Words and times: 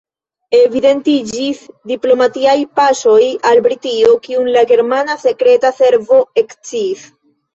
Evidentiĝis 0.59 1.59
diplomatiaj 1.91 2.55
paŝoj 2.79 3.27
al 3.51 3.61
Britio, 3.67 4.15
kiun 4.25 4.49
la 4.57 4.65
germana 4.73 5.19
sekreta 5.27 5.73
servo 5.81 6.23
eksciis. 6.43 7.05